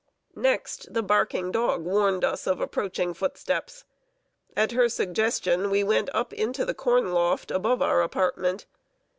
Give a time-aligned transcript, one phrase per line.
[0.35, 3.85] Next, the barking dog warned us of approaching footsteps.
[4.57, 8.65] At her suggestion, we went up into the corn loft, above our apartment.